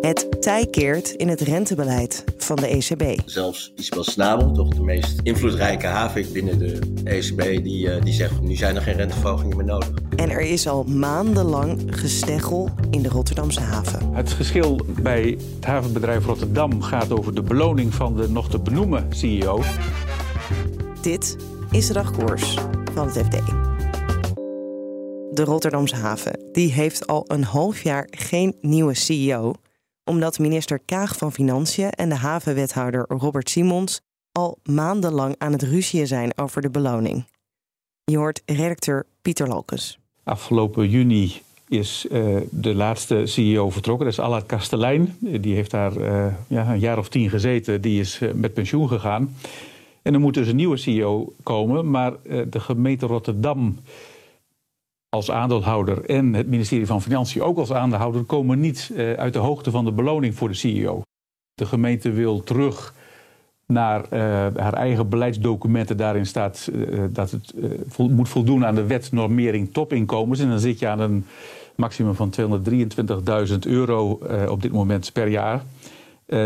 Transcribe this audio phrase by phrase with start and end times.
[0.00, 3.20] Het tij keert in het rentebeleid van de ECB.
[3.24, 8.40] Zelfs Isabel Snabel, toch de meest invloedrijke havik binnen de ECB, die, uh, die zegt
[8.40, 9.90] nu zijn er geen renteverhogingen meer nodig.
[10.16, 14.14] En er is al maandenlang gesteggel in de Rotterdamse haven.
[14.14, 19.06] Het geschil bij het havenbedrijf Rotterdam gaat over de beloning van de nog te benoemen
[19.10, 19.62] CEO.
[21.02, 21.36] Dit
[21.70, 22.54] is de dagkoers
[22.92, 23.36] van het FD.
[25.30, 29.54] De Rotterdamse haven die heeft al een half jaar geen nieuwe CEO
[30.08, 34.00] omdat minister Kaag van Financiën en de havenwethouder Robert Simons
[34.32, 37.24] al maandenlang aan het ruzien zijn over de beloning.
[38.04, 39.98] Je hoort redacteur Pieter Lolkens.
[40.24, 44.04] Afgelopen juni is uh, de laatste CEO vertrokken.
[44.06, 45.16] Dat is Allard Kastelein.
[45.18, 47.80] Die heeft daar uh, ja, een jaar of tien gezeten.
[47.80, 49.34] Die is uh, met pensioen gegaan.
[50.02, 51.90] En er moet dus een nieuwe CEO komen.
[51.90, 53.78] Maar de gemeente Rotterdam
[55.08, 59.38] als aandeelhouder en het ministerie van Financiën ook als aandeelhouder komen niet uh, uit de
[59.38, 61.02] hoogte van de beloning voor de CEO.
[61.54, 62.94] De gemeente wil terug
[63.66, 64.20] naar uh,
[64.56, 65.96] haar eigen beleidsdocumenten.
[65.96, 67.54] Daarin staat uh, dat het
[67.96, 70.40] moet voldoen aan de wet normering topinkomens.
[70.40, 71.26] En dan zit je aan een
[71.74, 72.32] maximum van
[73.50, 75.62] 223.000 euro op dit moment per jaar.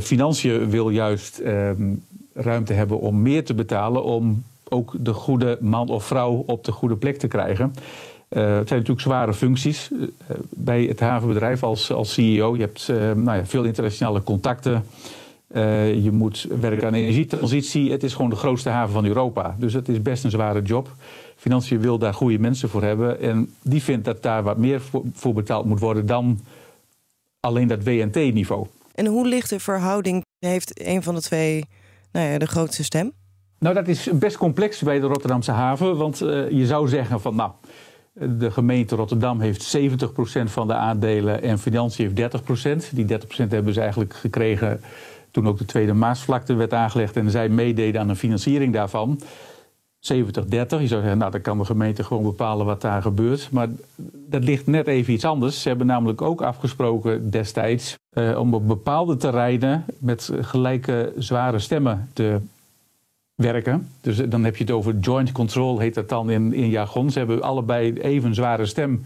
[0.00, 1.94] Financiën wil juist ehm,
[2.34, 6.72] ruimte hebben om meer te betalen om ook de goede man of vrouw op de
[6.72, 7.72] goede plek te krijgen.
[8.30, 10.08] Uh, het zijn natuurlijk zware functies uh,
[10.48, 12.56] bij het havenbedrijf als, als CEO.
[12.56, 14.84] Je hebt uh, nou ja, veel internationale contacten.
[16.02, 17.90] je moet werken aan energietransitie.
[17.90, 19.56] Het is gewoon de grootste haven van Europa.
[19.58, 20.90] Dus het is best een zware job.
[21.36, 23.20] Financiën wil daar goede mensen voor hebben.
[23.20, 26.40] En die vindt dat daar wat meer voor, voor betaald moet worden dan
[27.40, 28.66] alleen dat WNT-niveau.
[28.94, 30.24] En hoe ligt de verhouding?
[30.38, 31.64] Heeft een van de twee
[32.12, 33.12] nou ja, de grootste stem?
[33.58, 35.96] Nou, dat is best complex bij de Rotterdamse haven.
[35.96, 36.18] Want
[36.50, 37.50] je zou zeggen van nou
[38.20, 39.80] de gemeente Rotterdam heeft 70%
[40.44, 42.36] van de aandelen en Financiën heeft
[42.90, 42.94] 30%.
[42.94, 44.80] Die 30% hebben ze eigenlijk gekregen
[45.30, 49.20] toen ook de Tweede Maasvlakte werd aangelegd en zij meededen aan de financiering daarvan.
[49.20, 50.00] 70-30.
[50.00, 53.48] Je zou zeggen, nou dan kan de gemeente gewoon bepalen wat daar gebeurt.
[53.50, 53.68] Maar
[54.28, 55.62] dat ligt net even iets anders.
[55.62, 62.10] Ze hebben namelijk ook afgesproken destijds eh, om op bepaalde terreinen met gelijke zware stemmen
[62.12, 62.40] te
[63.38, 63.88] werken.
[64.00, 67.10] Dus dan heb je het over joint control, heet dat dan in, in jargon.
[67.10, 69.04] Ze hebben allebei even zware stem.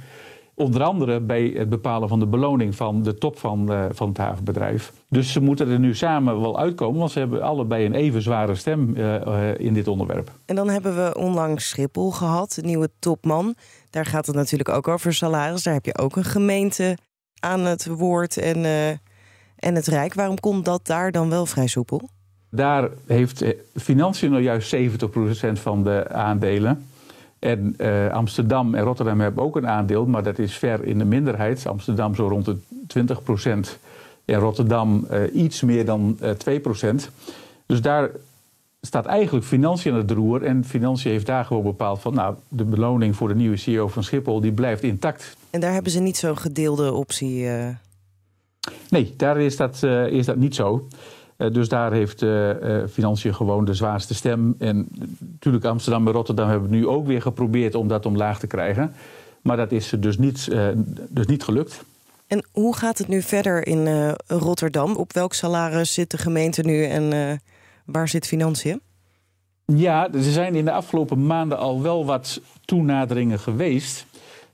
[0.54, 4.16] Onder andere bij het bepalen van de beloning van de top van, uh, van het
[4.16, 4.92] havenbedrijf.
[5.08, 8.54] Dus ze moeten er nu samen wel uitkomen, want ze hebben allebei een even zware
[8.54, 10.30] stem uh, uh, in dit onderwerp.
[10.44, 13.54] En dan hebben we onlangs Schiphol gehad, de nieuwe topman.
[13.90, 15.62] Daar gaat het natuurlijk ook over salaris.
[15.62, 16.96] Daar heb je ook een gemeente
[17.40, 18.64] aan het woord en,
[19.56, 20.14] en het Rijk.
[20.14, 22.08] Waarom komt dat daar dan wel vrij soepel?
[22.54, 24.78] Daar heeft Financiën nou juist 70%
[25.52, 26.86] van de aandelen.
[27.38, 31.04] En uh, Amsterdam en Rotterdam hebben ook een aandeel, maar dat is ver in de
[31.04, 31.66] minderheid.
[31.66, 32.56] Amsterdam zo rond de
[33.68, 33.78] 20%
[34.24, 36.60] en Rotterdam uh, iets meer dan uh,
[36.92, 36.94] 2%.
[37.66, 38.10] Dus daar
[38.80, 40.42] staat eigenlijk Financiën aan het roer.
[40.42, 44.04] En Financiën heeft daar gewoon bepaald van, nou, de beloning voor de nieuwe CEO van
[44.04, 45.36] Schiphol, die blijft intact.
[45.50, 47.48] En daar hebben ze niet zo'n gedeelde optie?
[48.88, 50.88] Nee, daar is dat, is dat niet zo.
[51.42, 54.54] Uh, dus daar heeft uh, uh, Financiën gewoon de zwaarste stem.
[54.58, 54.88] En
[55.18, 58.94] natuurlijk Amsterdam en Rotterdam hebben nu ook weer geprobeerd om dat omlaag te krijgen.
[59.42, 60.48] Maar dat is dus niet,
[61.08, 61.84] dus niet gelukt.
[62.26, 64.96] En hoe gaat het nu verder in Rotterdam?
[64.96, 67.40] Op welk salaris zit de gemeente nu en
[67.84, 68.80] waar zit Financiën?
[69.64, 74.06] Ja, er zijn in de afgelopen maanden al wel wat toenaderingen geweest.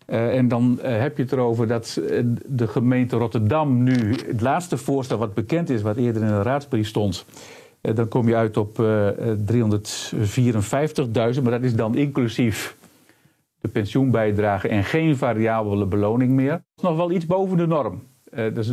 [0.08, 4.40] Uh, en dan uh, heb je het erover dat uh, de gemeente Rotterdam nu het
[4.40, 7.24] laatste voorstel wat bekend is, wat eerder in de raadsbrief stond.
[7.80, 8.82] dan kom je uit op 354.000,
[11.42, 12.76] maar dat is dan inclusief
[13.60, 16.50] de pensioenbijdrage en geen variabele beloning meer.
[16.50, 18.02] Dat is nog wel iets boven de norm.
[18.30, 18.68] dat is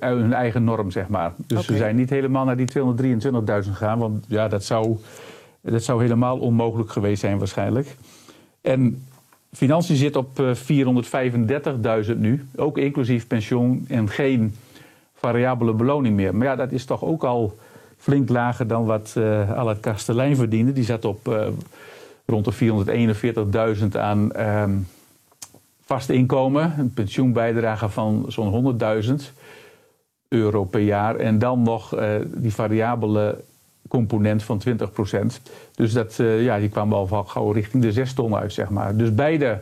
[0.00, 1.32] hun eigen norm, zeg maar.
[1.46, 1.76] Dus okay.
[1.76, 2.80] ze zijn niet helemaal naar die 223.000
[3.44, 4.96] gegaan, want ja, dat zou,
[5.60, 7.96] dat zou helemaal onmogelijk geweest zijn waarschijnlijk.
[8.60, 9.04] En
[9.52, 10.42] Financiën zit op
[12.04, 14.54] 435.000 nu, ook inclusief pensioen en geen
[15.14, 16.36] variabele beloning meer.
[16.36, 17.56] Maar ja, dat is toch ook al
[17.96, 20.72] flink lager dan wat uh, Allard Kastelein verdiende.
[20.72, 21.46] Die zat op uh,
[22.26, 24.86] rond de 441.000 aan um,
[25.80, 29.12] vast inkomen, een pensioenbijdrage van zo'n 100.000
[30.28, 31.16] euro per jaar.
[31.16, 33.44] En dan nog uh, die variabele
[33.88, 34.72] component van 20%
[35.74, 38.96] Dus dat, uh, ja, die kwam wel gauw richting de 6 ton uit, zeg maar.
[38.96, 39.58] Dus beide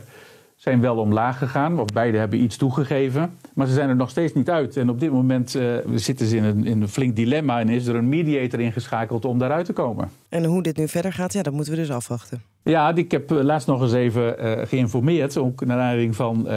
[0.59, 3.37] zijn wel omlaag gegaan, of beide hebben iets toegegeven.
[3.53, 4.77] Maar ze zijn er nog steeds niet uit.
[4.77, 7.87] En op dit moment uh, zitten ze in een, in een flink dilemma en is
[7.87, 10.09] er een mediator ingeschakeld om daaruit te komen.
[10.29, 12.41] En hoe dit nu verder gaat, ja, dat moeten we dus afwachten.
[12.63, 16.47] Ja, ik heb laatst nog eens even uh, geïnformeerd, ook naar aanleiding van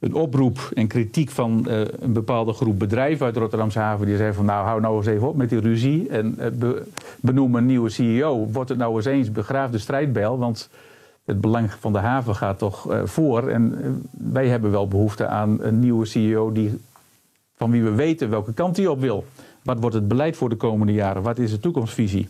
[0.00, 4.06] een oproep en kritiek van uh, een bepaalde groep bedrijven uit Rotterdamse haven.
[4.06, 6.82] Die zei van nou hou nou eens even op met die ruzie en be,
[7.20, 8.46] benoem een nieuwe CEO.
[8.52, 10.70] Wordt het nou eens eens begraaf de strijdbijl, want
[11.24, 13.48] het belang van de haven gaat toch uh, voor.
[13.48, 16.78] En wij hebben wel behoefte aan een nieuwe CEO die,
[17.56, 19.24] van wie we weten welke kant hij op wil.
[19.62, 21.22] Wat wordt het beleid voor de komende jaren?
[21.22, 22.28] Wat is de toekomstvisie?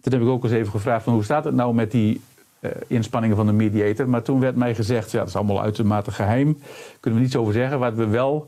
[0.00, 2.20] Toen heb ik ook eens even gevraagd van hoe staat het nou met die
[2.60, 4.08] uh, inspanningen van de mediator.
[4.08, 6.58] Maar toen werd mij gezegd, ja, dat is allemaal uitermate geheim.
[7.00, 7.78] Kunnen we niets over zeggen.
[7.78, 8.46] Wat we wel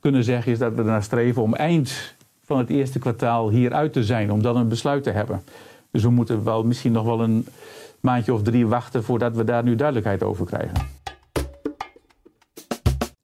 [0.00, 2.14] kunnen zeggen is dat we ernaar streven om eind
[2.44, 4.32] van het eerste kwartaal hieruit te zijn.
[4.32, 5.42] Om dan een besluit te hebben.
[5.90, 7.46] Dus we moeten wel misschien nog wel een
[8.00, 10.96] maandje of drie wachten voordat we daar nu duidelijkheid over krijgen.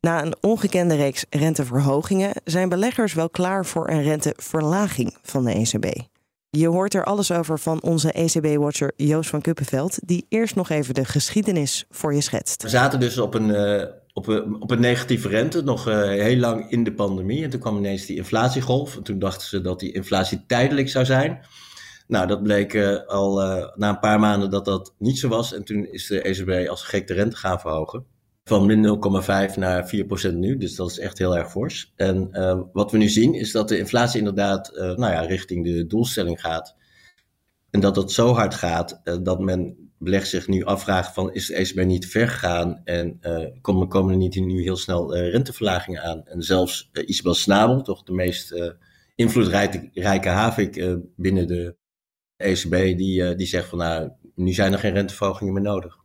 [0.00, 6.12] Na een ongekende reeks renteverhogingen zijn beleggers wel klaar voor een renteverlaging van de ECB.
[6.56, 10.94] Je hoort er alles over van onze ECB-watcher Joost van Kuppenveld, die eerst nog even
[10.94, 12.62] de geschiedenis voor je schetst.
[12.62, 16.36] We zaten dus op een, uh, op een, op een negatieve rente, nog uh, heel
[16.36, 17.44] lang in de pandemie.
[17.44, 18.96] En toen kwam ineens die inflatiegolf.
[18.96, 21.46] En toen dachten ze dat die inflatie tijdelijk zou zijn.
[22.06, 23.36] Nou, dat bleek uh, al
[23.74, 25.54] na een paar maanden dat dat niet zo was.
[25.54, 28.06] En toen is de ECB als gek de rente gaan verhogen
[28.44, 28.98] van min
[29.50, 29.90] 0,5 naar
[30.30, 30.56] 4% nu.
[30.56, 31.92] Dus dat is echt heel erg fors.
[31.96, 35.64] En uh, wat we nu zien is dat de inflatie inderdaad uh, nou ja, richting
[35.64, 36.76] de doelstelling gaat.
[37.70, 41.46] En dat dat zo hard gaat uh, dat men belegt zich nu afvraagt van is
[41.46, 43.20] de ECB niet ver gegaan en
[43.60, 46.26] komen, komen er niet nu heel snel renteverlagingen aan.
[46.26, 48.54] En zelfs Isabel Snabel, toch de meest
[49.14, 51.76] invloedrijke havik binnen de
[52.36, 56.03] ECB, die, die zegt van nou, nu zijn er geen renteverhogingen meer nodig.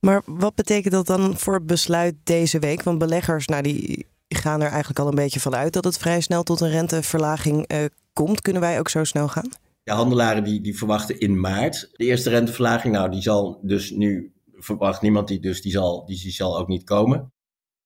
[0.00, 2.82] Maar wat betekent dat dan voor het besluit deze week?
[2.82, 6.20] Want beleggers nou, die gaan er eigenlijk al een beetje van uit dat het vrij
[6.20, 8.40] snel tot een renteverlaging uh, komt.
[8.40, 9.48] Kunnen wij ook zo snel gaan?
[9.82, 12.94] Ja, handelaren die, die verwachten in maart de eerste renteverlaging.
[12.94, 16.68] Nou, die zal dus nu, verwacht niemand die, dus die zal, die, die zal ook
[16.68, 17.32] niet komen.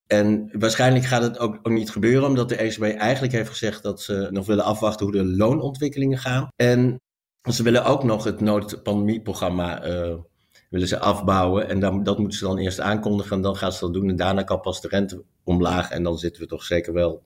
[0.06, 4.02] En waarschijnlijk gaat het ook, ook, niet gebeuren, omdat de ECB eigenlijk heeft gezegd dat
[4.02, 6.48] ze nog willen afwachten hoe de loonontwikkelingen gaan.
[6.56, 7.00] En
[7.50, 10.14] ze willen ook nog het noodpandemieprogramma uh,
[10.72, 11.68] willen ze afbouwen.
[11.68, 14.08] En dan, dat moeten ze dan eerst aankondigen en dan gaan ze dat doen.
[14.08, 15.90] En daarna kan pas de rente omlaag.
[15.90, 17.22] En dan zitten we toch zeker wel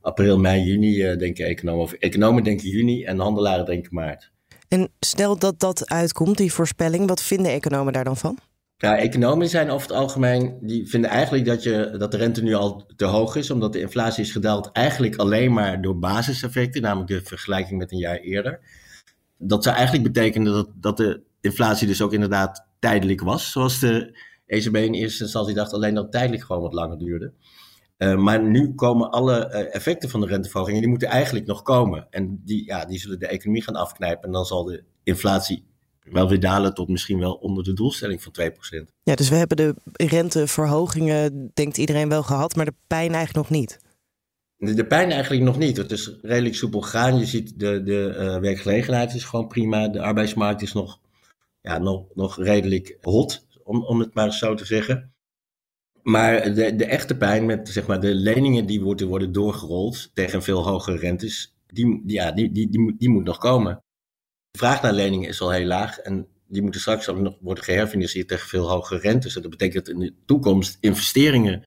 [0.00, 1.82] april, mei, juni, uh, denken economen.
[1.82, 4.32] Of economen denken juni en handelaren denken maart.
[4.68, 8.38] En stel dat dat uitkomt, die voorspelling, wat vinden economen daar dan van?
[8.76, 12.54] Ja, economen zijn over het algemeen, die vinden eigenlijk dat, je, dat de rente nu
[12.54, 17.10] al te hoog is, omdat de inflatie is gedaald eigenlijk alleen maar door basiseffecten, namelijk
[17.10, 18.60] de vergelijking met een jaar eerder.
[19.38, 23.50] Dat zou eigenlijk betekenen dat, dat de inflatie dus ook inderdaad tijdelijk was.
[23.50, 27.32] Zoals de ECB in eerste instantie dacht, alleen dat tijdelijk gewoon wat langer duurde.
[27.98, 32.06] Uh, maar nu komen alle uh, effecten van de renteverhogingen, die moeten eigenlijk nog komen.
[32.10, 34.24] En die, ja, die zullen de economie gaan afknijpen.
[34.24, 35.64] En dan zal de inflatie
[36.02, 38.92] wel weer dalen tot misschien wel onder de doelstelling van 2%.
[39.02, 43.58] Ja, dus we hebben de renteverhogingen, denkt iedereen wel gehad, maar de pijn eigenlijk nog
[43.58, 43.78] niet.
[44.56, 45.76] De, de pijn eigenlijk nog niet.
[45.76, 47.18] Het is redelijk soepel gaan.
[47.18, 49.88] Je ziet de, de uh, werkgelegenheid is gewoon prima.
[49.88, 51.00] De arbeidsmarkt is nog
[51.66, 55.14] ja, nog, nog redelijk hot, om, om het maar zo te zeggen.
[56.02, 60.42] Maar de, de echte pijn met zeg maar, de leningen die worden, worden doorgerold tegen
[60.42, 63.82] veel hogere rentes, die, ja, die, die, die, die moet nog komen.
[64.50, 67.64] De vraag naar leningen is al heel laag en die moeten straks ook nog worden
[67.64, 69.36] geherfinancierd tegen veel hogere rentes.
[69.36, 71.62] En dat betekent dat in de toekomst investeringen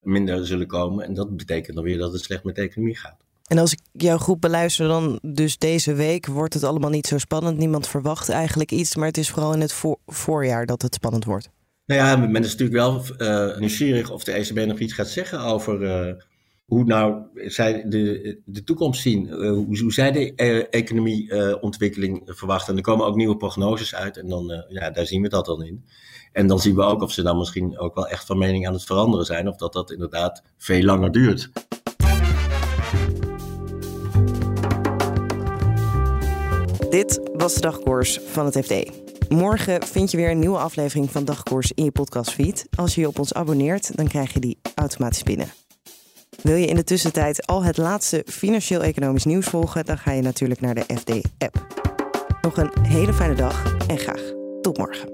[0.00, 1.04] minder zullen komen.
[1.04, 3.23] En dat betekent dan weer dat het slecht met de economie gaat.
[3.44, 7.18] En als ik jouw groep beluister, dan dus deze week wordt het allemaal niet zo
[7.18, 7.58] spannend.
[7.58, 11.50] Niemand verwacht eigenlijk iets, maar het is vooral in het voorjaar dat het spannend wordt.
[11.86, 15.40] Nou ja, men is natuurlijk wel uh, nieuwsgierig of de ECB nog iets gaat zeggen
[15.40, 16.22] over uh,
[16.64, 19.26] hoe nou zij de, de toekomst zien.
[19.26, 20.34] Uh, hoe, hoe, zij de
[20.70, 22.70] economieontwikkeling verwachten.
[22.70, 25.64] En er komen ook nieuwe prognoses uit en dan, ja, daar zien we dat dan
[25.64, 25.84] in.
[26.32, 28.72] En dan zien we ook of ze dan misschien ook wel echt van mening aan
[28.72, 29.48] het veranderen zijn.
[29.48, 31.50] Of dat dat inderdaad veel langer duurt.
[36.94, 38.90] Dit was de dagkoers van het FD.
[39.28, 42.66] Morgen vind je weer een nieuwe aflevering van Dagkoers in je podcastfeed.
[42.76, 45.52] Als je je op ons abonneert, dan krijg je die automatisch binnen.
[46.42, 50.60] Wil je in de tussentijd al het laatste financieel-economisch nieuws volgen, dan ga je natuurlijk
[50.60, 51.66] naar de FD-app.
[52.42, 55.13] Nog een hele fijne dag en graag tot morgen.